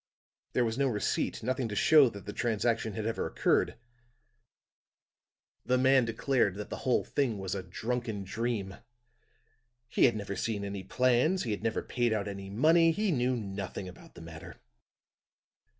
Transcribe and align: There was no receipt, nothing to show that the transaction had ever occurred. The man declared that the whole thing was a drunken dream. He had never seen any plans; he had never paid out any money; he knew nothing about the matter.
There 0.53 0.65
was 0.65 0.79
no 0.79 0.87
receipt, 0.87 1.43
nothing 1.43 1.67
to 1.69 1.75
show 1.75 2.09
that 2.09 2.25
the 2.25 2.33
transaction 2.33 2.93
had 2.93 3.05
ever 3.05 3.27
occurred. 3.27 3.75
The 5.63 5.77
man 5.77 6.05
declared 6.05 6.55
that 6.55 6.71
the 6.71 6.77
whole 6.87 7.03
thing 7.03 7.37
was 7.37 7.53
a 7.53 7.61
drunken 7.61 8.23
dream. 8.23 8.77
He 9.87 10.05
had 10.05 10.15
never 10.15 10.35
seen 10.35 10.65
any 10.65 10.81
plans; 10.83 11.43
he 11.43 11.51
had 11.51 11.61
never 11.61 11.83
paid 11.83 12.13
out 12.13 12.27
any 12.27 12.49
money; 12.49 12.89
he 12.91 13.11
knew 13.11 13.35
nothing 13.35 13.87
about 13.87 14.15
the 14.15 14.21
matter. 14.21 14.55